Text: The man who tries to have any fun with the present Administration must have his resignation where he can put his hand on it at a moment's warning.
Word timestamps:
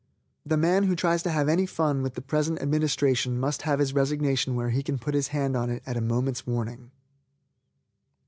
The 0.43 0.57
man 0.57 0.85
who 0.85 0.95
tries 0.95 1.21
to 1.21 1.29
have 1.29 1.47
any 1.47 1.67
fun 1.67 2.01
with 2.01 2.15
the 2.15 2.23
present 2.23 2.59
Administration 2.59 3.39
must 3.39 3.61
have 3.61 3.77
his 3.77 3.93
resignation 3.93 4.55
where 4.55 4.71
he 4.71 4.81
can 4.81 4.97
put 4.97 5.13
his 5.13 5.27
hand 5.27 5.55
on 5.55 5.69
it 5.69 5.83
at 5.85 5.95
a 5.95 6.01
moment's 6.01 6.47
warning. 6.47 6.89